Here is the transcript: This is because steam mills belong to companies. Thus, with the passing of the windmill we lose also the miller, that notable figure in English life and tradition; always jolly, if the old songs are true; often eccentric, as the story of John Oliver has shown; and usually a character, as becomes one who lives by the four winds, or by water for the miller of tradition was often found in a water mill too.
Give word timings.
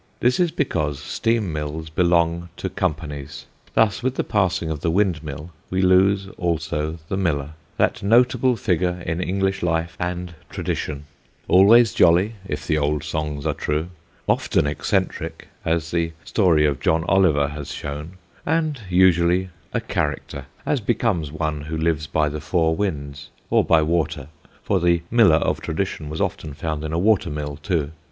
This 0.19 0.39
is 0.39 0.49
because 0.49 0.97
steam 0.97 1.53
mills 1.53 1.91
belong 1.91 2.49
to 2.57 2.69
companies. 2.71 3.45
Thus, 3.75 4.01
with 4.01 4.15
the 4.15 4.23
passing 4.23 4.71
of 4.71 4.79
the 4.79 4.89
windmill 4.89 5.51
we 5.69 5.83
lose 5.83 6.27
also 6.39 6.97
the 7.07 7.17
miller, 7.17 7.51
that 7.77 8.01
notable 8.01 8.55
figure 8.55 9.03
in 9.05 9.21
English 9.21 9.61
life 9.61 9.95
and 9.99 10.33
tradition; 10.49 11.05
always 11.47 11.93
jolly, 11.93 12.33
if 12.47 12.65
the 12.65 12.79
old 12.79 13.03
songs 13.03 13.45
are 13.45 13.53
true; 13.53 13.89
often 14.27 14.65
eccentric, 14.65 15.49
as 15.63 15.91
the 15.91 16.13
story 16.23 16.65
of 16.65 16.79
John 16.79 17.03
Oliver 17.07 17.49
has 17.49 17.71
shown; 17.71 18.13
and 18.43 18.81
usually 18.89 19.49
a 19.71 19.79
character, 19.81 20.47
as 20.65 20.81
becomes 20.81 21.31
one 21.31 21.61
who 21.61 21.77
lives 21.77 22.07
by 22.07 22.27
the 22.27 22.41
four 22.41 22.75
winds, 22.75 23.29
or 23.51 23.63
by 23.63 23.83
water 23.83 24.29
for 24.63 24.79
the 24.79 25.03
miller 25.11 25.35
of 25.35 25.61
tradition 25.61 26.09
was 26.09 26.19
often 26.19 26.55
found 26.55 26.83
in 26.83 26.91
a 26.91 26.97
water 26.97 27.29
mill 27.29 27.57
too. 27.61 27.91